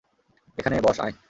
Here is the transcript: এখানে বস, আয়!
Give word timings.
এখানে 0.57 0.75
বস, 0.81 0.97
আয়! 0.99 1.13